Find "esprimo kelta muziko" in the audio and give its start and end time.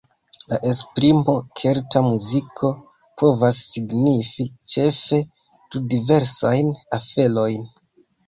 0.67-2.71